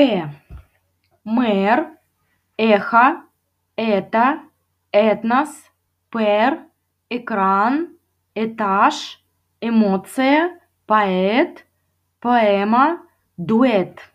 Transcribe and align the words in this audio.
Э. 0.00 0.28
Мэр, 1.24 1.78
эхо, 2.56 3.20
это, 3.76 4.40
этнос, 4.92 5.52
пер, 6.10 6.60
экран, 7.10 7.74
этаж, 8.34 9.22
эмоция, 9.60 10.58
поэт, 10.86 11.66
поэма, 12.18 13.02
дуэт. 13.36 14.09